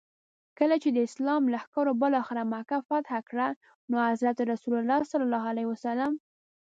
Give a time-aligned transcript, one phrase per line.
[0.57, 3.47] کله چي د اسلام لښکرو بالاخره مکه فتح کړه
[3.89, 4.83] نو حضرت رسول
[5.81, 5.83] ص.